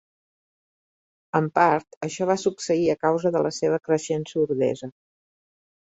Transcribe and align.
En 1.39 1.49
part, 1.59 1.99
això 2.09 2.27
va 2.31 2.37
succeir 2.45 2.89
a 2.95 2.97
causa 3.07 3.33
de 3.37 3.45
la 3.49 3.55
seva 3.61 3.81
creixent 3.91 4.29
sordesa. 4.33 4.95